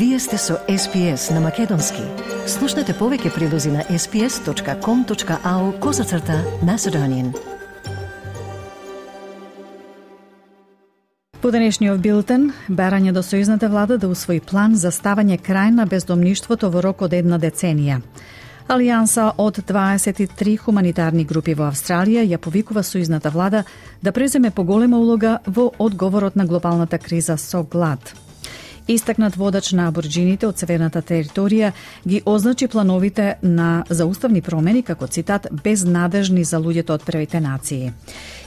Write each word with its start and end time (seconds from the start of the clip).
Вие 0.00 0.18
сте 0.18 0.38
со 0.38 0.54
SPS 0.68 1.34
на 1.34 1.40
Македонски. 1.40 2.00
Слушнете 2.48 2.94
повеќе 2.96 3.34
прилози 3.34 3.68
на 3.68 3.82
sps.com.au 3.84 5.64
козацрта 5.80 6.38
на 6.64 6.78
Седонин. 6.78 7.34
По 11.42 11.50
денешниот 11.52 12.00
билтен, 12.00 12.46
барање 12.70 13.12
до 13.12 13.20
сојузната 13.20 13.68
влада 13.68 13.98
да 13.98 14.08
усвои 14.08 14.40
план 14.40 14.72
за 14.72 14.88
ставање 14.88 15.36
крај 15.36 15.76
на 15.76 15.84
бездомништвото 15.84 16.70
во 16.70 16.80
рок 16.80 17.02
од 17.02 17.12
една 17.12 17.36
деценија. 17.36 18.00
Алијанса 18.72 19.34
од 19.36 19.60
23 19.68 20.56
хуманитарни 20.64 21.26
групи 21.28 21.52
во 21.52 21.68
Австралија 21.68 22.24
ја 22.24 22.40
повикува 22.40 22.80
сојузната 22.80 23.28
влада 23.28 23.64
да 24.00 24.12
преземе 24.12 24.50
поголема 24.50 24.96
улога 24.96 25.38
во 25.46 25.70
одговорот 25.78 26.36
на 26.36 26.46
глобалната 26.46 26.98
криза 26.98 27.36
со 27.36 27.62
глад. 27.62 28.14
Истакнат 28.90 29.36
водач 29.38 29.68
на 29.78 29.84
аборџините 29.86 30.48
од 30.48 30.58
северната 30.58 30.98
територија 31.06 31.68
ги 32.02 32.22
означи 32.26 32.66
плановите 32.66 33.36
на 33.42 33.84
зауставни 33.86 34.42
промени 34.42 34.82
како 34.82 35.06
цитат 35.06 35.46
безнадежни 35.62 36.42
за 36.44 36.58
луѓето 36.58 36.96
од 36.98 37.04
првите 37.06 37.40
нации. 37.40 37.92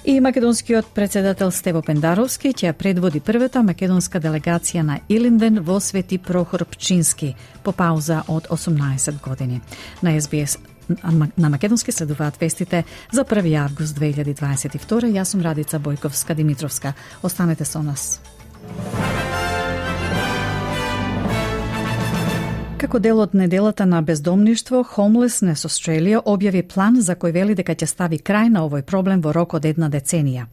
И 0.04 0.20
македонскиот 0.20 0.90
председател 0.92 1.52
Стево 1.52 1.82
Пендаровски 1.82 2.52
ќе 2.52 2.74
предводи 2.74 3.22
првата 3.24 3.64
македонска 3.64 4.20
делегација 4.20 4.84
на 4.84 5.00
Илинден 5.08 5.64
во 5.64 5.80
Свети 5.80 6.18
Прохор 6.18 6.66
Пчински 6.66 7.36
по 7.64 7.72
пауза 7.72 8.24
од 8.28 8.52
18 8.52 9.22
години. 9.24 9.62
На 10.02 10.20
СБС 10.20 10.58
на 11.38 11.50
македонски 11.50 11.92
следуваат 11.92 12.38
вестите 12.38 12.84
за 13.12 13.24
1 13.24 13.64
август 13.64 13.96
2022. 13.96 15.16
Јас 15.16 15.24
сум 15.24 15.42
Радица 15.42 15.80
Бојковска 15.80 16.36
Димитровска. 16.36 16.94
Останете 17.24 17.66
со 17.66 17.82
нас. 17.82 18.20
Како 22.84 23.00
дел 23.00 23.22
од 23.24 23.32
неделата 23.34 23.86
на 23.86 24.02
бездомништво, 24.04 24.82
Homelessness 24.96 25.64
Australia 25.64 26.20
објави 26.20 26.66
план 26.68 26.98
за 27.02 27.14
кој 27.16 27.32
вели 27.32 27.54
дека 27.56 27.78
ќе 27.80 27.88
стави 27.88 28.18
крај 28.20 28.50
на 28.52 28.66
овој 28.68 28.84
проблем 28.84 29.22
во 29.24 29.32
рок 29.32 29.54
од 29.56 29.64
една 29.70 29.88
деценија. 29.94 30.50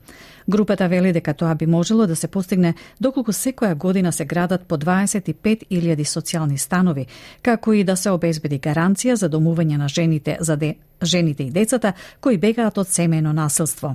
Групата 0.51 0.89
вели 0.89 1.13
дека 1.13 1.35
тоа 1.35 1.55
би 1.55 1.67
можело 1.67 2.07
да 2.07 2.17
се 2.17 2.29
постигне 2.29 2.75
доколку 3.01 3.33
секоја 3.33 3.75
година 3.75 4.13
се 4.13 4.25
градат 4.25 4.63
по 4.67 4.79
25.000 4.79 6.03
социјални 6.03 6.59
станови, 6.59 7.07
како 7.43 7.73
и 7.73 7.85
да 7.85 7.97
се 7.97 8.11
обезбеди 8.11 8.59
гаранција 8.59 9.15
за 9.15 9.31
домување 9.31 9.77
на 9.79 9.89
жените 9.89 10.37
за 10.41 10.57
де, 10.57 10.75
жените 11.03 11.43
и 11.43 11.51
децата 11.51 11.93
кои 12.21 12.39
бегаат 12.39 12.79
од 12.79 12.89
семејно 12.89 13.33
насилство. 13.33 13.95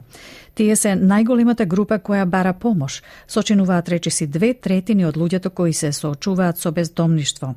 Тие 0.56 0.76
се 0.76 0.95
најголемата 0.95 1.66
група 1.67 2.00
која 2.00 2.26
бара 2.26 2.53
помош, 2.53 3.02
сочинуваат 3.28 3.89
речиси 3.89 4.28
две 4.28 4.53
третини 4.53 5.06
од 5.06 5.17
луѓето 5.17 5.50
кои 5.50 5.73
се 5.73 5.92
соочуваат 5.92 6.58
со 6.58 6.72
бездомништво. 6.72 7.56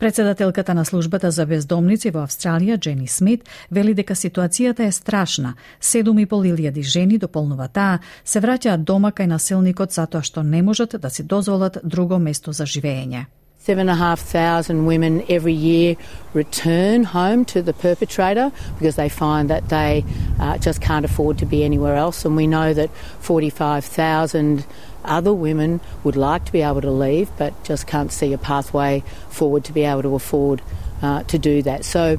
Председателката 0.00 0.74
на 0.74 0.84
службата 0.84 1.30
за 1.30 1.44
бездомници 1.46 2.08
во 2.10 2.22
Австралија, 2.24 2.78
Джени 2.78 3.04
Смит, 3.08 3.42
вели 3.70 3.92
дека 3.94 4.14
ситуацијата 4.16 4.86
е 4.88 4.92
страшна. 4.96 5.54
7.500 5.80 6.82
жени, 6.82 7.18
дополнува 7.18 7.68
таа, 7.68 7.98
се 8.30 8.38
враќаат 8.38 8.84
дома 8.86 9.10
кај 9.10 9.26
населникот 9.26 9.90
затоа 9.96 10.22
што 10.22 10.42
не 10.46 10.62
можат 10.62 10.94
да 11.02 11.10
си 11.10 11.22
дозволат 11.26 11.78
друго 11.82 12.18
место 12.18 12.52
за 12.52 12.64
живење. 12.64 13.26
Seven 13.58 13.88
and 13.88 13.90
a 13.90 13.94
half 13.94 14.20
thousand 14.20 14.86
women 14.86 15.22
every 15.28 15.52
year 15.52 15.96
return 16.32 17.04
home 17.04 17.44
to 17.44 17.60
the 17.60 17.74
perpetrator 17.74 18.50
because 18.78 18.96
they 18.96 19.08
find 19.08 19.50
that 19.50 19.68
they 19.68 20.04
uh, 20.38 20.56
just 20.58 20.80
can't 20.80 21.04
afford 21.04 21.38
to 21.38 21.46
be 21.46 21.62
anywhere 21.62 21.96
else. 21.96 22.24
And 22.24 22.36
we 22.36 22.46
know 22.46 22.72
that 22.72 22.88
45,000 23.20 24.64
other 25.04 25.34
women 25.34 25.80
would 26.04 26.16
like 26.16 26.46
to 26.46 26.52
be 26.52 26.62
able 26.62 26.80
to 26.80 26.90
leave 26.90 27.28
but 27.36 27.52
just 27.64 27.86
can't 27.86 28.10
see 28.10 28.32
a 28.32 28.38
pathway 28.38 29.02
forward 29.28 29.64
to 29.64 29.72
be 29.72 29.84
able 29.84 30.02
to 30.02 30.14
afford 30.14 30.62
uh, 31.02 31.22
to 31.24 31.38
do 31.38 31.60
that. 31.62 31.84
So, 31.84 32.18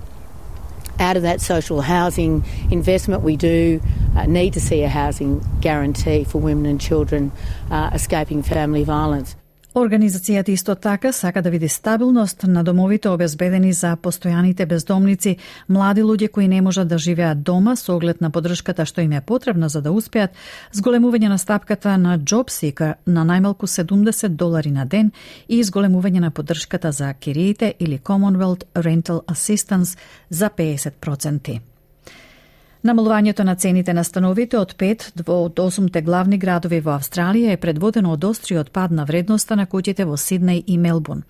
out 1.01 1.17
of 1.17 1.23
that 1.23 1.41
social 1.41 1.81
housing 1.81 2.45
investment, 2.69 3.23
we 3.23 3.35
do 3.35 3.81
uh, 4.15 4.25
need 4.27 4.53
to 4.53 4.61
see 4.61 4.83
a 4.83 4.89
housing 4.89 5.43
guarantee 5.59 6.23
for 6.23 6.37
women 6.39 6.65
and 6.65 6.79
children 6.79 7.31
uh, 7.69 7.89
escaping 7.93 8.43
family 8.43 8.83
violence. 8.83 9.35
Организацијата 9.71 10.51
исто 10.51 10.73
така 10.75 11.13
сака 11.13 11.41
да 11.41 11.49
види 11.49 11.69
стабилност 11.69 12.43
на 12.43 12.63
домовите 12.63 13.09
обезбедени 13.09 13.71
за 13.73 13.95
постојаните 13.95 14.65
бездомници, 14.65 15.37
млади 15.69 16.03
луѓе 16.03 16.27
кои 16.31 16.47
не 16.47 16.61
можат 16.61 16.87
да 16.87 16.97
живеат 16.97 17.43
дома 17.43 17.75
со 17.75 17.95
оглед 17.95 18.19
на 18.21 18.29
поддршката 18.29 18.85
што 18.85 19.01
им 19.01 19.11
е 19.11 19.21
потребна 19.21 19.69
за 19.69 19.81
да 19.81 19.91
успеат, 19.91 20.35
зголемување 20.75 21.31
на 21.31 21.37
стапката 21.37 21.95
на 21.97 22.19
JobSeeker 22.19 22.93
на 23.07 23.23
најмалку 23.23 23.63
70 23.63 24.35
долари 24.35 24.75
на 24.75 24.85
ден 24.85 25.11
и 25.47 25.63
изголемување 25.63 26.19
на 26.19 26.31
поддршката 26.31 26.91
за 26.91 27.13
кириите 27.13 27.73
или 27.79 27.99
Commonwealth 27.99 28.67
Rental 28.75 29.23
Assistance 29.23 29.97
за 30.29 30.49
50%. 30.49 31.70
Намалувањето 32.83 33.43
на 33.43 33.55
цените 33.55 33.93
на 33.93 34.03
становите 34.03 34.57
од 34.57 34.75
5 34.75 35.11
до 35.15 35.23
8 35.63 36.01
главни 36.01 36.37
градови 36.37 36.79
во 36.81 36.95
Австралија 36.97 37.51
е 37.53 37.57
предводено 37.57 38.13
од 38.15 38.23
остриот 38.23 38.71
пад 38.71 38.91
на 38.91 39.05
вредноста 39.05 39.55
на 39.55 39.67
куќите 39.67 40.05
во 40.05 40.17
Сиднеј 40.17 40.63
и 40.67 40.77
Мелбурн. 40.77 41.21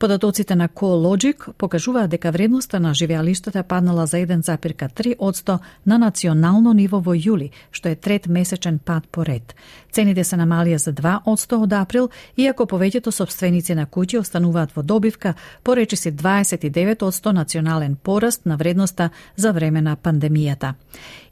Податоците 0.00 0.56
на 0.56 0.68
CoLogic 0.68 1.52
покажуваат 1.52 2.10
дека 2.10 2.30
вредноста 2.32 2.80
на 2.80 2.94
живеалиштата 2.94 3.62
паднала 3.62 4.06
за 4.06 4.16
1,3% 4.16 5.58
на 5.86 5.98
национално 5.98 6.72
ниво 6.72 7.00
во 7.00 7.12
јули, 7.12 7.50
што 7.70 7.88
е 7.88 7.94
трет 7.94 8.26
месечен 8.26 8.78
пад 8.78 9.08
поред. 9.12 9.54
Цените 9.92 10.24
се 10.24 10.36
намалија 10.36 10.76
за 10.76 10.92
2% 10.92 11.56
од 11.62 11.72
април, 11.72 12.08
иако 12.36 12.64
повеќето 12.64 13.10
собственици 13.10 13.74
на 13.74 13.84
куќи 13.86 14.18
остануваат 14.18 14.72
во 14.76 14.82
добивка, 14.82 15.34
поречиси 15.62 16.12
29% 16.12 17.32
национален 17.32 17.96
пораст 17.96 18.46
на 18.46 18.56
вредноста 18.56 19.10
за 19.36 19.52
време 19.52 19.82
на 19.82 19.96
пандемијата. 19.96 20.72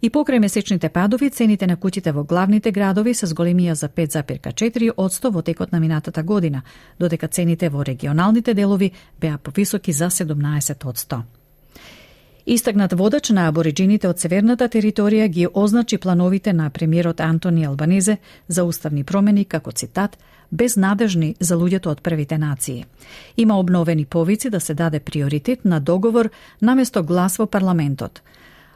И 0.03 0.11
покрај 0.11 0.39
месечните 0.39 0.89
падови, 0.89 1.31
цените 1.31 1.67
на 1.67 1.77
куќите 1.77 2.13
во 2.13 2.25
главните 2.25 2.71
градови 2.71 3.15
се 3.15 3.27
зголемија 3.27 3.73
за 3.73 3.89
5,4% 3.89 5.31
во 5.31 5.43
текот 5.43 5.73
на 5.73 5.81
минатата 5.81 6.23
година, 6.23 6.63
додека 7.01 7.29
цените 7.29 7.69
во 7.69 7.83
регионалните 7.83 8.58
делови 8.59 8.93
беа 9.21 9.39
повисоки 9.39 9.93
за 9.93 10.11
17%. 10.11 11.23
Истакнат 12.51 12.93
водач 12.93 13.29
на 13.31 13.43
абориджините 13.49 14.09
од 14.09 14.23
северната 14.23 14.69
територија 14.73 15.27
ги 15.29 15.47
означи 15.53 15.99
плановите 15.99 16.53
на 16.53 16.71
премиерот 16.71 17.21
Антони 17.21 17.67
Албанезе 17.69 18.17
за 18.49 18.65
уставни 18.65 19.05
промени 19.05 19.45
како 19.45 19.73
цитат 19.73 20.17
безнадежни 20.51 21.35
за 21.41 21.59
луѓето 21.61 21.93
од 21.93 22.01
првите 22.01 22.39
нации. 22.39 22.87
Има 23.37 23.59
обновени 23.61 24.05
повици 24.05 24.51
да 24.51 24.61
се 24.61 24.75
даде 24.75 25.01
приоритет 25.01 25.65
на 25.65 25.81
договор 25.81 26.31
наместо 26.63 27.05
глас 27.05 27.37
во 27.37 27.47
парламентот. 27.47 28.23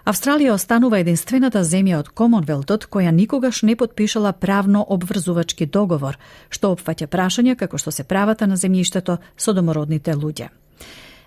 Австралија 0.02 0.56
останува 0.56 0.98
единствената 0.98 1.60
земја 1.62 2.00
од 2.02 2.08
Комонвелтот 2.10 2.88
која 2.90 3.12
никогаш 3.14 3.60
не 3.62 3.76
подпишала 3.76 4.32
правно 4.32 4.82
обврзувачки 4.88 5.66
договор, 5.66 6.18
што 6.50 6.72
опфаќа 6.74 7.06
прашања 7.06 7.54
како 7.54 7.78
што 7.78 7.92
се 7.94 8.02
правата 8.02 8.48
на 8.50 8.58
земјиштето 8.58 9.18
со 9.36 9.54
домородните 9.54 10.16
луѓе. 10.18 10.48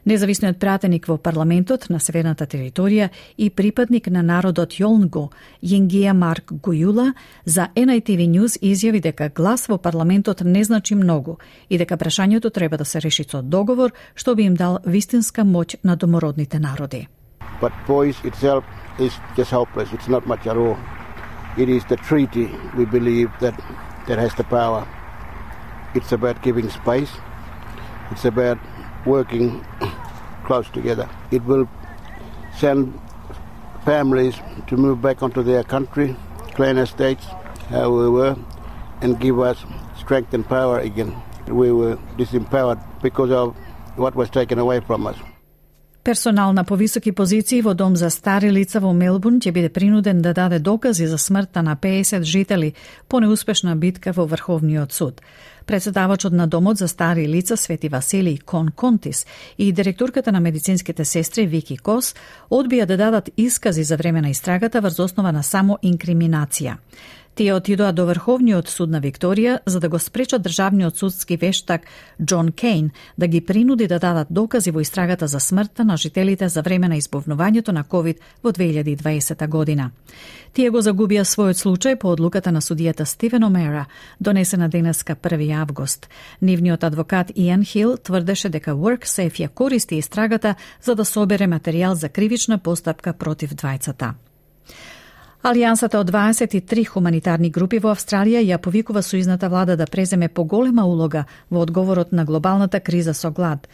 Независниот 0.06 0.60
пратеник 0.60 1.08
во 1.08 1.18
парламентот 1.18 1.88
на 1.90 2.00
Северната 2.04 2.46
територија 2.46 3.10
и 3.38 3.50
припадник 3.50 4.12
на 4.12 4.22
народот 4.22 4.76
Јолнго, 4.76 5.30
Јенгија 5.64 6.14
Марк 6.14 6.52
Гујула, 6.52 7.14
за 7.46 7.70
NITV 7.76 8.28
News 8.28 8.60
изјави 8.62 9.02
дека 9.02 9.30
глас 9.30 9.70
во 9.70 9.78
парламентот 9.78 10.42
не 10.44 10.64
значи 10.64 10.96
многу 10.96 11.40
и 11.70 11.78
дека 11.78 11.96
прашањето 11.96 12.52
треба 12.52 12.78
да 12.78 12.86
се 12.86 13.00
реши 13.00 13.24
со 13.24 13.42
договор 13.42 13.94
што 14.16 14.36
би 14.36 14.44
им 14.44 14.56
дал 14.56 14.80
вистинска 14.86 15.42
моќ 15.42 15.78
на 15.84 15.96
домородните 15.96 16.60
народи. 16.60 17.08
But 17.62 17.74
voice 17.88 18.24
itself 18.24 18.66
is 19.00 19.14
just 19.36 19.52
helpless. 19.52 19.92
It's 19.94 20.08
not 20.08 20.26
much 20.28 20.48
at 20.48 20.58
all. 20.58 20.78
It 21.58 21.70
is 21.70 21.86
the 21.86 21.96
treaty 21.96 22.52
we 22.76 22.86
believe 22.86 23.32
that 23.40 23.56
that 24.08 24.20
has 24.20 24.36
the 24.36 24.44
power. 24.44 24.88
It's 25.96 26.12
about 26.12 26.44
giving 26.44 26.70
space. 26.70 27.12
It's 28.12 28.26
about 28.26 28.60
working 29.06 29.66
close 30.46 30.70
together. 30.70 31.10
It 31.32 31.44
will 31.46 31.68
send 32.58 33.00
families 33.84 34.36
to 34.68 34.78
move 34.78 35.02
back 35.02 35.24
onto 35.24 35.44
their 35.44 35.64
country, 35.64 36.16
clan 36.54 36.78
estates, 36.78 37.26
how 37.70 37.90
we 37.90 38.10
were, 38.10 38.36
and 39.02 39.20
give 39.20 39.40
us 39.40 39.64
strength 39.98 40.34
and 40.34 40.48
power 40.48 40.80
again. 40.80 41.16
We 41.48 41.72
were 41.72 41.98
disempowered 42.18 42.82
because 43.02 43.32
of 43.32 43.56
what 43.96 44.16
was 44.16 44.30
taken 44.30 44.60
away 44.60 44.80
from 44.82 45.08
us. 45.08 45.35
Персонал 46.06 46.54
на 46.54 46.64
повисоки 46.64 47.12
позиции 47.12 47.62
во 47.62 47.74
Дом 47.74 47.96
за 47.96 48.10
стари 48.10 48.52
лица 48.52 48.80
во 48.80 48.92
Мелбурн 48.94 49.40
ќе 49.42 49.52
биде 49.52 49.72
принуден 49.74 50.20
да 50.22 50.36
даде 50.38 50.60
докази 50.60 51.08
за 51.10 51.18
смртта 51.18 51.64
на 51.66 51.74
50 51.76 52.22
жители 52.22 52.76
по 53.10 53.20
неуспешна 53.20 53.76
битка 53.76 54.12
во 54.14 54.28
Врховниот 54.28 54.94
суд. 54.94 55.22
Председавачот 55.66 56.32
на 56.32 56.46
Домот 56.48 56.78
за 56.78 56.88
стари 56.88 57.26
лица 57.26 57.58
Свети 57.58 57.90
Василий 57.90 58.38
Кон 58.38 58.70
Контис 58.70 59.26
и 59.58 59.72
директорката 59.72 60.32
на 60.32 60.40
медицинските 60.40 61.06
сестри 61.06 61.48
Вики 61.48 61.78
Кос 61.78 62.14
одбија 62.52 62.86
да 62.86 62.98
дадат 62.98 63.30
искази 63.38 63.84
за 63.84 63.98
време 63.98 64.22
на 64.22 64.30
истрагата 64.30 64.82
врз 64.82 65.00
основа 65.00 65.32
на 65.32 65.44
само 65.44 65.80
инкриминација. 65.82 66.78
Тие 67.36 67.54
отидоа 67.54 67.92
до 67.92 68.06
Врховниот 68.08 68.70
суд 68.72 68.90
на 68.90 69.02
Викторија 69.04 69.60
за 69.66 69.80
да 69.84 69.90
го 69.90 70.00
спречат 70.00 70.42
државниот 70.42 70.98
судски 70.98 71.36
вештак 71.38 71.82
Џон 72.20 72.52
Кейн 72.56 72.92
да 73.18 73.28
ги 73.28 73.42
принуди 73.42 73.88
да 73.88 74.00
дадат 74.00 74.28
докази 74.30 74.72
во 74.72 74.80
истрагата 74.80 75.28
за 75.28 75.40
смртта 75.40 75.84
на 75.84 75.98
жителите 75.98 76.48
за 76.50 76.62
време 76.62 76.88
на 76.88 76.96
избовнувањето 76.96 77.72
на 77.76 77.84
COVID 77.84 78.16
во 78.44 78.52
2020 78.52 79.48
година. 79.48 79.92
Тие 80.54 80.70
го 80.70 80.80
загубија 80.80 81.28
својот 81.28 81.60
случај 81.60 82.00
по 82.00 82.16
одлуката 82.16 82.52
на 82.52 82.62
судијата 82.62 83.04
Стивен 83.04 83.44
Омера, 83.44 83.86
донесена 84.20 84.70
денеска 84.70 85.16
1 85.16 85.62
август. 85.62 86.08
Нивниот 86.42 86.84
адвокат 86.84 87.32
Иан 87.36 87.66
Хил 87.66 87.98
тврдеше 87.98 88.50
дека 88.50 88.72
WorkSafe 88.72 89.44
ја 89.44 89.50
користи 89.50 89.96
истрагата 89.96 90.56
за 90.82 90.96
да 90.96 91.06
собере 91.06 91.48
материјал 91.48 91.94
за 91.94 92.10
кривична 92.10 92.58
постапка 92.58 93.14
против 93.14 93.52
двајцата. 93.52 94.14
Алијансата 95.46 96.00
од 96.02 96.10
23 96.10 96.88
хуманитарни 96.90 97.52
групи 97.54 97.78
во 97.78 97.92
Австралија 97.94 98.40
ја 98.42 98.58
повикува 98.58 99.04
сојзната 99.06 99.46
влада 99.54 99.76
да 99.78 99.86
преземе 99.86 100.26
поголема 100.28 100.88
улога 100.90 101.26
во 101.52 101.62
одговорот 101.62 102.12
на 102.12 102.26
глобалната 102.26 102.80
криза 102.80 103.14
со 103.14 103.30
глад. 103.30 103.68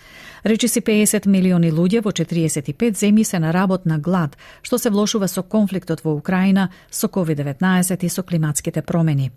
Речиси 0.43 0.81
50 0.81 1.27
милиони 1.27 1.71
луѓе 1.71 2.01
во 2.03 2.11
45 2.11 2.99
земји 2.99 3.23
се 3.23 3.39
на 3.39 3.53
работ 3.53 3.85
на 3.85 3.99
глад, 3.99 4.35
што 4.61 4.77
се 4.77 4.89
влошува 4.89 5.31
со 5.31 5.43
конфликтот 5.43 6.03
во 6.03 6.11
Украина, 6.11 6.69
со 6.89 7.07
COVID-19 7.07 8.03
и 8.03 8.09
со 8.09 8.23
климатските 8.23 8.81
промени. 8.81 9.31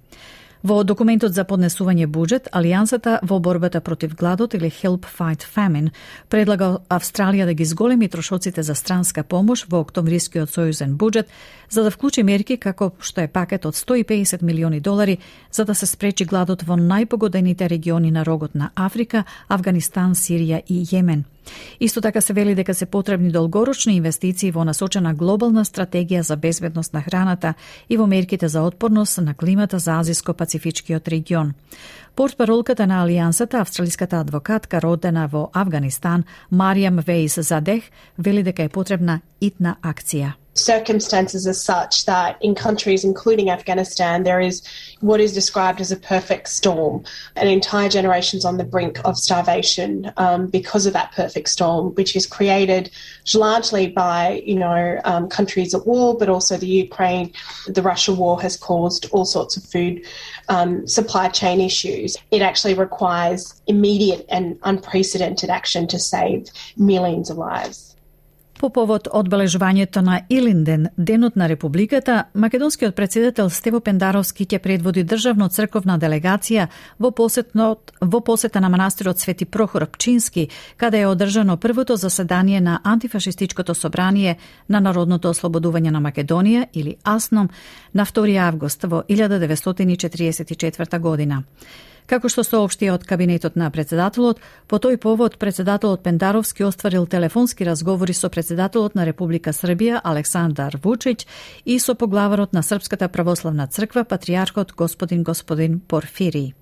Во 0.64 0.78
документот 0.80 1.34
за 1.36 1.42
поднесување 1.44 2.06
буџет, 2.08 2.46
Алијансата 2.56 3.18
во 3.28 3.36
борбата 3.36 3.82
против 3.84 4.14
гладот 4.16 4.54
или 4.56 4.70
Help 4.72 5.04
Fight 5.04 5.42
Famine 5.44 5.90
предлага 6.32 6.78
Австралија 6.88 7.44
да 7.44 7.52
ги 7.52 7.66
зголеми 7.68 8.08
трошоците 8.08 8.62
за 8.64 8.72
странска 8.74 9.26
помош 9.28 9.66
во 9.68 9.82
октомврискиот 9.84 10.48
сојузен 10.48 10.96
буџет 10.96 11.28
за 11.68 11.84
да 11.84 11.92
вклучи 11.92 12.24
мерки 12.24 12.56
како 12.56 12.94
што 12.98 13.20
е 13.20 13.28
пакет 13.28 13.66
од 13.68 13.76
150 13.76 14.40
милиони 14.40 14.80
долари 14.80 15.18
за 15.52 15.68
да 15.68 15.74
се 15.74 15.84
спречи 15.84 16.24
гладот 16.24 16.64
во 16.64 16.80
најпогодените 16.80 17.68
региони 17.68 18.10
на 18.10 18.24
рогот 18.24 18.54
на 18.54 18.70
Африка, 18.74 19.24
Афганистан, 19.48 20.14
Сирија 20.16 20.62
и 20.66 20.80
Јемен. 20.80 21.28
Исто 21.80 22.00
така 22.00 22.20
се 22.20 22.32
вели 22.32 22.54
дека 22.54 22.74
се 22.74 22.86
потребни 22.86 23.30
долгорочни 23.30 23.96
инвестиции 23.96 24.50
во 24.50 24.64
насочена 24.64 25.14
глобална 25.14 25.64
стратегија 25.64 26.20
за 26.20 26.36
безбедност 26.36 26.94
на 26.94 27.02
храната 27.02 27.54
и 27.88 27.96
во 27.96 28.06
мерките 28.06 28.48
за 28.48 28.62
отпорност 28.62 29.18
на 29.18 29.34
климата 29.34 29.78
за 29.78 29.90
Азиско-Пацифичкиот 29.90 31.08
регион. 31.08 31.52
Портпаролката 32.16 32.86
на 32.86 33.02
Алијансата, 33.02 33.60
австралиската 33.60 34.20
адвокатка 34.20 34.82
родена 34.82 35.28
во 35.32 35.50
Афганистан, 35.52 36.24
Маријам 36.52 37.02
Вейс 37.06 37.38
Задех, 37.40 37.82
вели 38.18 38.42
дека 38.42 38.62
е 38.62 38.68
потребна 38.68 39.20
итна 39.40 39.76
акција. 39.82 40.43
Circumstances 40.54 41.46
are 41.46 41.52
such 41.52 42.06
that 42.06 42.38
in 42.40 42.54
countries 42.54 43.04
including 43.04 43.50
Afghanistan, 43.50 44.22
there 44.22 44.40
is 44.40 44.62
what 45.00 45.20
is 45.20 45.34
described 45.34 45.80
as 45.80 45.92
a 45.92 45.96
perfect 45.96 46.48
storm. 46.48 47.04
An 47.36 47.46
entire 47.46 47.88
generation's 47.88 48.44
on 48.44 48.56
the 48.56 48.64
brink 48.64 48.98
of 49.04 49.18
starvation 49.18 50.12
um, 50.16 50.46
because 50.46 50.86
of 50.86 50.92
that 50.92 51.12
perfect 51.12 51.48
storm, 51.48 51.94
which 51.94 52.16
is 52.16 52.26
created 52.26 52.90
largely 53.34 53.88
by, 53.88 54.42
you 54.46 54.56
know, 54.56 55.00
um, 55.04 55.28
countries 55.28 55.74
at 55.74 55.86
war, 55.86 56.16
but 56.16 56.28
also 56.28 56.56
the 56.56 56.66
Ukraine, 56.66 57.32
the 57.66 57.82
Russia 57.82 58.12
war 58.12 58.40
has 58.40 58.56
caused 58.56 59.06
all 59.10 59.24
sorts 59.24 59.56
of 59.56 59.64
food 59.64 60.04
um, 60.48 60.86
supply 60.86 61.28
chain 61.28 61.60
issues. 61.60 62.16
It 62.30 62.42
actually 62.42 62.74
requires 62.74 63.60
immediate 63.66 64.24
and 64.28 64.58
unprecedented 64.62 65.50
action 65.50 65.86
to 65.88 65.98
save 65.98 66.48
millions 66.76 67.30
of 67.30 67.38
lives. 67.38 67.93
По 68.64 68.70
повод 68.70 69.08
одбележувањето 69.12 70.00
на 70.00 70.20
Илинден, 70.28 70.86
Денот 70.96 71.36
на 71.36 71.48
Републиката, 71.48 72.24
македонскиот 72.34 72.94
председател 72.96 73.50
Стево 73.50 73.80
Пендаровски 73.80 74.46
ќе 74.46 74.58
предводи 74.58 75.04
државно 75.04 75.50
црковна 75.52 75.98
делегација 76.00 76.70
во 76.98 77.10
посетнот 77.10 77.92
во 78.00 78.22
посета 78.24 78.64
на 78.64 78.70
манастирот 78.72 79.20
Свети 79.20 79.44
Прохор 79.44 79.84
Пчински, 79.86 80.48
каде 80.76 81.00
е 81.00 81.06
одржано 81.06 81.56
првото 81.56 81.96
заседание 81.96 82.60
на 82.60 82.80
антифашистичкото 82.84 83.74
собрание 83.74 84.38
на 84.68 84.80
Народното 84.80 85.28
ослободување 85.28 85.90
на 85.90 86.00
Македонија 86.00 86.68
или 86.72 86.96
АСНОМ 87.04 87.50
на 87.94 88.06
2 88.06 88.36
август 88.48 88.82
во 88.82 89.02
1944 89.08 90.98
година. 90.98 91.44
Како 92.06 92.28
што 92.28 92.42
соопштија 92.44 92.92
од 92.98 93.04
кабинетот 93.08 93.54
на 93.56 93.70
председателот, 93.72 94.40
по 94.68 94.76
тој 94.76 94.98
повод 95.00 95.38
председателот 95.40 96.02
Пендаровски 96.04 96.64
остварил 96.64 97.06
телефонски 97.06 97.64
разговори 97.64 98.12
со 98.12 98.28
председателот 98.28 98.94
на 98.94 99.06
Република 99.08 99.54
Србија 99.56 100.02
Александар 100.04 100.76
Вучиќ 100.76 101.24
и 101.64 101.78
со 101.78 101.94
поглаварот 101.94 102.52
на 102.52 102.62
Српската 102.62 103.08
православна 103.08 103.66
црква 103.66 104.04
патриархот 104.04 104.72
господин 104.76 105.22
господин 105.22 105.80
Порфири. 105.80 106.52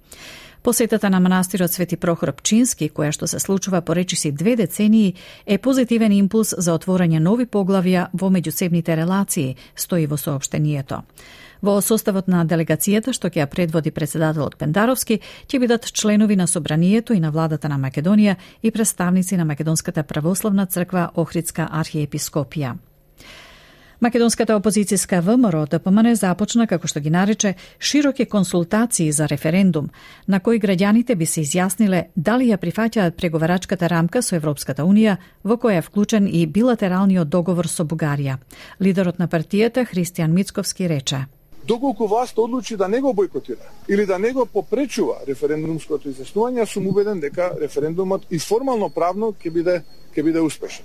Посетата 0.62 1.11
на 1.11 1.21
манастирот 1.21 1.73
Свети 1.73 1.97
Прохор 1.97 2.31
Пчински, 2.39 2.87
која 2.94 3.11
што 3.11 3.27
се 3.27 3.41
случува 3.43 3.81
по 3.83 3.97
речиси 3.99 4.31
две 4.31 4.55
децении, 4.56 5.15
е 5.47 5.59
позитивен 5.59 6.12
импулс 6.12 6.55
за 6.56 6.79
отворање 6.79 7.19
нови 7.19 7.47
поглавја 7.50 8.12
во 8.15 8.31
меѓусебните 8.31 8.94
релации, 8.94 9.56
стои 9.75 10.06
во 10.06 10.17
сообштението. 10.17 11.03
Во 11.62 11.76
составот 11.79 12.26
на 12.26 12.41
делегацијата 12.43 13.12
што 13.14 13.29
ќе 13.31 13.44
ја 13.44 13.47
предводи 13.47 13.93
председателот 13.94 14.56
Пендаровски 14.59 15.20
ќе 15.47 15.59
бидат 15.62 15.85
членови 15.94 16.35
на 16.37 16.49
Собранието 16.50 17.14
и 17.14 17.20
на 17.23 17.31
владата 17.31 17.69
на 17.70 17.76
Македонија 17.79 18.35
и 18.62 18.70
представници 18.70 19.37
на 19.37 19.44
Македонската 19.44 20.03
православна 20.03 20.67
црква 20.67 21.11
Охридска 21.14 21.69
архиепископија. 21.70 22.73
Македонската 24.00 24.56
опозицијска 24.59 25.20
ВМРО 25.23 25.67
ДПМН 25.70 26.17
започна, 26.19 26.67
како 26.67 26.88
што 26.91 26.99
ги 26.99 27.11
нарече, 27.14 27.55
широки 27.79 28.26
консултации 28.26 29.12
за 29.12 29.29
референдум, 29.31 29.93
на 30.26 30.41
кои 30.41 30.58
граѓаните 30.58 31.15
би 31.15 31.26
се 31.26 31.44
изјасниле 31.47 32.08
дали 32.17 32.49
ја 32.50 32.58
прифаќаат 32.58 33.15
преговарачката 33.15 33.87
рамка 33.87 34.23
со 34.23 34.35
Европската 34.35 34.82
Унија, 34.82 35.15
во 35.44 35.55
која 35.55 35.79
е 35.79 35.87
вклучен 35.87 36.26
и 36.26 36.43
билатералниот 36.47 37.31
договор 37.31 37.70
со 37.70 37.87
Бугарија. 37.87 38.41
Лидерот 38.81 39.23
на 39.23 39.29
партијата 39.29 39.87
Христијан 39.87 40.35
Мицковски 40.35 40.88
рече 40.91 41.23
доколку 41.67 42.06
власта 42.06 42.43
одлучи 42.43 42.76
да 42.76 42.88
не 42.88 43.00
го 43.00 43.14
бойкотира 43.14 43.69
или 43.88 44.06
да 44.06 44.19
не 44.19 44.32
го 44.32 44.47
попречува 44.47 45.20
референдумското 45.29 46.09
изјаснување, 46.09 46.67
сум 46.67 46.87
убеден 46.87 47.20
дека 47.20 47.53
референдумот 47.61 48.26
и 48.31 48.38
формално 48.38 48.91
правно 48.91 49.32
ќе 49.32 49.50
биде 49.50 49.82
ќе 50.14 50.23
биде 50.23 50.41
успешен. 50.41 50.85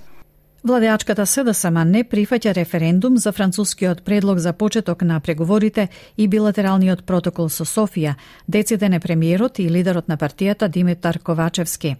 Владеачката 0.64 1.22
СДСМ 1.22 1.84
не 1.86 2.00
прифаќа 2.02 2.50
референдум 2.56 3.16
за 3.16 3.30
францускиот 3.32 4.02
предлог 4.02 4.38
за 4.38 4.52
почеток 4.52 5.02
на 5.02 5.20
преговорите 5.20 5.88
и 6.16 6.26
билатералниот 6.28 7.04
протокол 7.06 7.48
со 7.48 7.64
Софија, 7.64 8.16
дециден 8.48 8.98
премиерот 9.00 9.58
и 9.58 9.70
лидерот 9.70 10.08
на 10.08 10.16
партијата 10.18 10.68
Димитар 10.68 11.18
Ковачевски. 11.22 11.96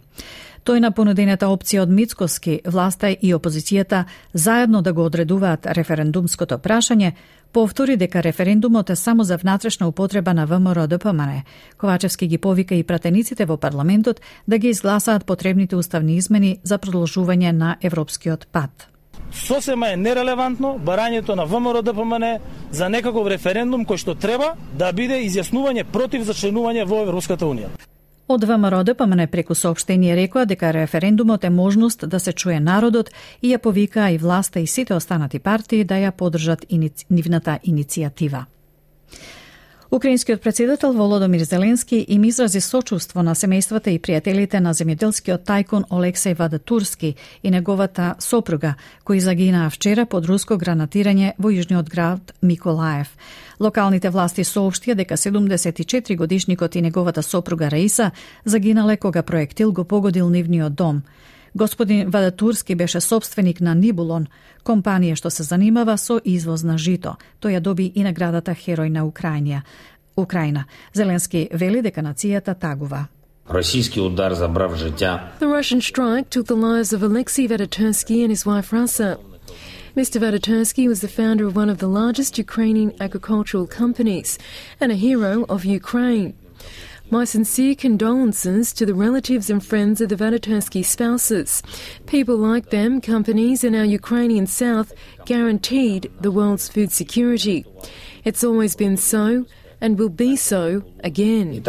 Тој 0.69 0.83
на 0.85 0.91
понудената 0.93 1.47
опција 1.49 1.87
од 1.87 1.93
Мицкоски, 1.97 2.59
власта 2.69 3.09
и 3.09 3.31
опозицијата 3.33 4.03
заедно 4.35 4.83
да 4.85 4.93
го 4.93 5.07
одредуваат 5.09 5.65
референдумското 5.65 6.59
прашање, 6.61 7.15
повтори 7.53 7.97
дека 7.97 8.21
референдумот 8.21 8.91
е 8.91 8.97
само 8.97 9.25
за 9.25 9.39
внатрешна 9.41 9.89
употреба 9.89 10.35
на 10.35 10.45
ВМРО 10.45 10.87
ДПМН. 10.87 11.41
Ковачевски 11.79 12.27
ги 12.27 12.39
повика 12.39 12.75
и 12.75 12.85
пратениците 12.85 13.47
во 13.47 13.57
парламентот 13.57 14.21
да 14.47 14.59
ги 14.59 14.69
изгласаат 14.69 15.25
потребните 15.25 15.77
уставни 15.77 16.17
измени 16.17 16.61
за 16.63 16.79
продолжување 16.79 17.53
на 17.53 17.77
европскиот 17.81 18.47
пат. 18.53 18.89
Сосема 19.33 19.89
е 19.89 19.97
нерелевантно 19.97 20.77
барањето 20.85 21.35
на 21.35 21.47
ВМРО 21.47 21.83
ДПМН 21.83 22.37
за 22.71 22.89
некаков 22.89 23.27
референдум 23.27 23.87
кој 23.87 23.97
што 23.97 24.15
треба 24.15 24.53
да 24.77 24.93
биде 24.93 25.25
изјаснување 25.25 25.89
против 25.93 26.29
зачленување 26.29 26.85
во 26.85 27.07
Европската 27.09 27.49
Унија. 27.49 27.88
Од 28.29 28.45
ВМРО 28.45 28.83
ДПМН 28.85 29.27
преку 29.33 29.55
сообштение 29.55 30.17
рекоа 30.17 30.45
дека 30.45 30.69
референдумот 30.73 31.45
е 31.45 31.51
можност 31.51 32.09
да 32.09 32.21
се 32.21 32.33
чуе 32.33 32.59
народот 32.61 33.09
и 33.43 33.55
ја 33.55 33.59
повикаа 33.59 34.11
и 34.13 34.19
власта 34.19 34.61
и 34.61 34.67
сите 34.67 34.95
останати 34.95 35.39
партии 35.39 35.85
да 35.85 35.97
ја 35.97 36.11
поддржат 36.13 36.67
нивната 37.11 37.59
иницијатива. 37.65 38.45
Украинскиот 39.91 40.43
председател 40.43 40.93
Володомир 40.93 41.41
Зеленски 41.41 42.07
им 42.09 42.25
изрази 42.25 42.61
сочувство 42.61 43.23
на 43.23 43.35
семејствата 43.35 43.89
и 43.89 43.97
пријателите 43.97 44.61
на 44.61 44.75
земјоделскиот 44.77 45.47
тајкун 45.49 45.87
Олексеј 45.89 46.37
Вадатурски 46.37 47.15
и 47.43 47.51
неговата 47.51 48.15
сопруга, 48.19 48.75
кои 49.05 49.21
загинаа 49.21 49.71
вчера 49.71 50.05
под 50.05 50.29
руско 50.29 50.59
гранатирање 50.61 51.33
во 51.39 51.49
јужниот 51.49 51.89
град 51.89 52.35
Миколаев. 52.43 53.09
Локалните 53.61 54.11
власти 54.11 54.45
соопштија 54.45 54.95
дека 54.95 55.17
74 55.17 56.17
годишникот 56.17 56.77
и 56.77 56.83
неговата 56.83 57.23
сопруга 57.23 57.71
Раиса 57.71 58.11
загинале 58.45 58.97
кога 58.97 59.23
проектил 59.23 59.73
го 59.73 59.85
погодил 59.85 60.29
нивниот 60.29 60.75
дом. 60.75 61.03
Господин 61.59 62.11
Вадатурски 62.11 62.75
беше 62.75 63.01
собственик 63.01 63.61
на 63.61 63.75
Нибулон, 63.75 64.29
компанија 64.65 65.17
што 65.19 65.31
се 65.31 65.43
занимава 65.43 65.97
со 65.99 66.21
извоз 66.25 66.63
на 66.63 66.77
жито. 66.79 67.17
Тој 67.43 67.59
ја 67.59 67.61
доби 67.61 67.91
и 67.95 68.05
наградата 68.07 68.55
Херој 68.55 68.89
на 68.95 69.03
Украина. 69.07 69.63
Украина. 70.17 70.65
Зеленски 70.95 71.49
вели 71.53 71.83
дека 71.83 72.03
нацијата 72.03 72.55
тагува. 72.55 73.09
Російський 73.49 74.03
удар 74.03 74.35
забрав 74.35 74.77
життя. 74.77 75.33
The 75.41 75.51
Russian 75.51 75.81
strike 75.81 76.31
took 76.31 76.47
the 76.47 76.57
lives 76.57 76.93
of 76.93 77.03
Alexei 77.03 77.49
Vedetursky 77.49 78.23
and 78.25 78.31
his 78.31 78.47
wife 78.47 78.73
Rasa. 78.73 79.17
Mr. 79.97 80.21
Vadatursky 80.21 80.87
was 80.87 81.01
the 81.01 81.15
founder 81.19 81.45
of 81.49 81.57
one 81.57 81.71
of 81.73 81.79
the 81.79 81.93
largest 82.01 82.39
Ukrainian 82.39 82.93
agricultural 83.01 83.67
companies 83.67 84.39
and 84.81 84.93
a 84.93 85.03
hero 85.07 85.45
of 85.49 85.65
Ukraine. 85.65 86.35
My 87.11 87.25
sincere 87.25 87.75
condolences 87.75 88.75
to 88.75 88.85
the 88.85 88.95
relatives 88.95 89.49
and 89.49 89.65
friends 89.65 90.03
of 90.03 90.11
the 90.11 90.15
Vadatursky 90.15 90.85
spouses. 90.85 91.63
People 92.07 92.37
like 92.37 92.69
them, 92.69 93.01
companies, 93.01 93.65
and 93.65 93.75
our 93.75 93.85
Ukrainian 93.87 94.47
South 94.47 94.93
guaranteed 95.25 96.13
the 96.21 96.31
world's 96.31 96.69
food 96.69 96.93
security. 96.93 97.65
It's 98.25 98.45
always 98.45 98.77
been 98.77 98.99
so 98.99 99.47
and 99.81 99.99
will 99.99 100.11
be 100.11 100.37
so 100.37 100.83
again. 101.03 101.63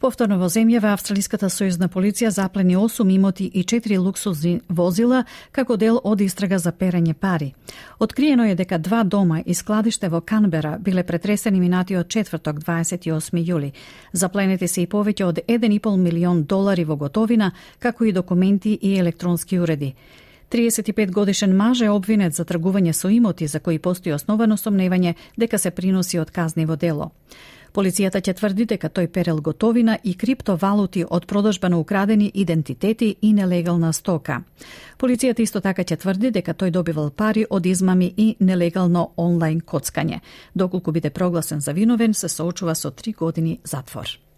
Повторно 0.00 0.38
во 0.40 0.46
земјава 0.48 0.94
Австралиската 0.96 1.50
сојузна 1.52 1.90
полиција 1.92 2.30
заплени 2.32 2.76
8 2.80 3.10
имоти 3.12 3.44
и 3.44 3.64
4 3.68 3.98
луксузни 4.00 4.60
возила 4.68 5.24
како 5.52 5.76
дел 5.76 5.98
од 6.04 6.22
истрага 6.24 6.58
за 6.58 6.72
перење 6.72 7.12
пари. 7.12 7.50
Откриено 7.98 8.46
е 8.48 8.54
дека 8.54 8.78
два 8.78 9.02
дома 9.04 9.42
и 9.44 9.54
складиште 9.54 10.08
во 10.08 10.22
Канбера 10.22 10.78
биле 10.78 11.04
претресени 11.04 11.60
минатиот 11.60 12.08
четврток 12.08 12.62
28 12.64 13.44
јули. 13.44 13.72
Запленети 14.12 14.68
се 14.68 14.82
и 14.82 14.86
повеќе 14.86 15.24
од 15.24 15.38
1,5 15.46 15.96
милион 15.96 16.42
долари 16.44 16.84
во 16.84 16.96
готовина, 16.96 17.52
како 17.78 18.04
и 18.04 18.12
документи 18.12 18.78
и 18.80 18.96
електронски 18.98 19.58
уреди. 19.58 19.94
35 20.50 21.12
годишен 21.12 21.56
маж 21.56 21.80
е 21.80 21.90
обвинет 21.90 22.34
за 22.34 22.44
тргување 22.44 22.92
со 22.92 23.08
имоти 23.08 23.46
за 23.46 23.60
кои 23.60 23.78
постои 23.78 24.12
основано 24.12 24.56
сомневање 24.56 25.14
дека 25.36 25.58
се 25.58 25.70
приноси 25.70 26.18
од 26.18 26.30
казниво 26.30 26.76
дело. 26.76 27.12
Полицијата 27.72 28.18
ќе 28.18 28.34
тврди 28.34 28.64
дека 28.66 28.88
тој 28.90 29.06
перел 29.14 29.40
готовина 29.40 29.98
и 30.04 30.14
криптовалути 30.14 31.04
од 31.10 31.26
продажба 31.26 31.68
на 31.68 31.78
украдени 31.78 32.30
идентитети 32.34 33.16
и 33.22 33.32
нелегална 33.32 33.92
стока. 33.92 34.40
Полицијата 34.98 35.42
исто 35.42 35.60
така 35.60 35.84
ќе 35.84 35.96
тврди 35.96 36.30
дека 36.30 36.54
тој 36.54 36.70
добивал 36.70 37.10
пари 37.10 37.46
од 37.50 37.66
измами 37.66 38.12
и 38.16 38.34
нелегално 38.40 39.10
онлайн 39.16 39.60
коцкање. 39.60 40.20
Доколку 40.54 40.92
биде 40.92 41.10
прогласен 41.10 41.60
за 41.60 41.72
виновен, 41.72 42.14
се 42.14 42.28
соочува 42.28 42.74
со 42.74 42.90
три 42.90 43.12
години 43.12 43.60
затвор. 43.64 44.29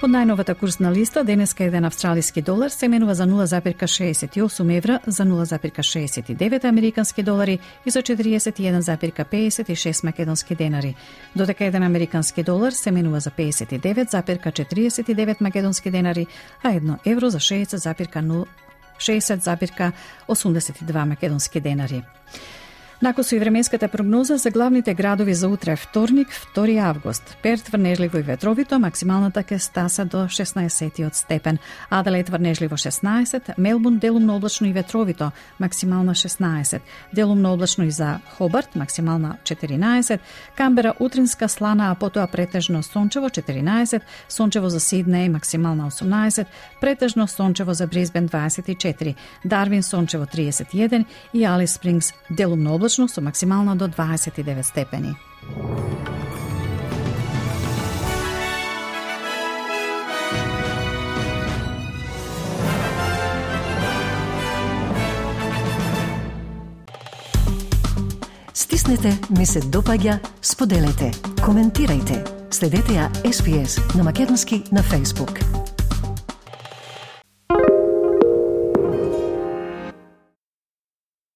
Од 0.00 0.08
најновата 0.08 0.54
курсна 0.56 0.88
листа, 0.88 1.20
денеска 1.28 1.66
еден 1.68 1.84
австралиски 1.84 2.40
долар 2.42 2.70
се 2.72 2.88
менува 2.88 3.14
за 3.14 3.26
0,68 3.28 4.76
евра, 4.76 5.00
за 5.06 5.24
0,69 5.28 6.64
американски 6.64 7.22
долари 7.22 7.58
и 7.86 7.90
за 7.90 8.02
41,56 8.02 10.04
македонски 10.04 10.54
денари, 10.54 10.94
додека 11.36 11.64
еден 11.64 11.82
американски 11.82 12.42
долар 12.42 12.72
се 12.72 12.90
менува 12.90 13.20
за 13.20 13.30
59,49 13.30 15.40
македонски 15.40 15.90
денари, 15.90 16.26
а 16.62 16.72
едно 16.72 16.98
евро 17.06 17.30
за 17.30 17.38
60,82 17.38 18.46
60,82 19.00 21.04
македонски 21.04 21.60
денари. 21.60 22.02
Накосо 23.02 23.36
и 23.36 23.38
временската 23.38 23.88
прогноза 23.88 24.36
за 24.36 24.50
главните 24.50 24.94
градови 24.94 25.34
за 25.34 25.48
утре 25.48 25.76
вторник, 25.76 26.28
2 26.56 26.78
август. 26.78 27.36
Перт 27.42 27.68
врнежливо 27.68 28.18
и 28.18 28.22
ветровито, 28.22 28.78
максималната 28.78 29.42
ке 29.42 29.58
стаса 29.58 30.04
до 30.04 30.16
16 30.16 31.14
степен. 31.14 31.58
Аделаид 31.90 32.28
врнежливо 32.28 32.76
16, 32.76 33.54
Мелбун 33.58 33.98
делумно 33.98 34.36
облачно 34.36 34.66
и 34.66 34.72
ветровито, 34.72 35.30
максимална 35.60 36.14
16. 36.14 36.80
Делумно 37.14 37.52
облачно 37.52 37.84
и 37.84 37.90
за 37.90 38.18
Хобарт, 38.36 38.76
максимална 38.76 39.36
14. 39.44 40.18
Камбера 40.56 40.94
утринска 41.00 41.48
слана, 41.48 41.90
а 41.90 41.94
потоа 41.94 42.26
претежно 42.26 42.82
сончево 42.82 43.28
14. 43.28 44.00
Сончево 44.28 44.68
за 44.68 44.80
Сиднеј, 44.80 45.28
максимална 45.28 45.90
18. 45.90 46.46
Претежно 46.80 47.28
сончево 47.28 47.74
за 47.74 47.86
Брисбен 47.86 48.28
24. 48.28 49.14
Дарвин 49.44 49.82
сончево 49.82 50.24
31 50.24 51.04
и 51.34 51.44
Алис 51.44 51.72
Спрингс 51.72 52.12
делумно 52.30 52.74
облачно 52.74 52.89
облачно 52.90 53.08
со 53.08 53.20
максимално 53.20 53.76
до 53.76 53.88
29 53.88 54.62
степени. 54.62 55.16
Стиснете, 68.54 69.18
ми 69.30 69.46
се 69.46 69.60
допаѓа, 69.60 70.18
споделете, 70.42 71.12
коментирајте. 71.46 72.26
Следете 72.50 72.98
ја 72.98 73.10
SPS 73.22 73.96
на 73.96 74.02
Македонски 74.04 74.64
на 74.72 74.82
Facebook. 74.82 75.59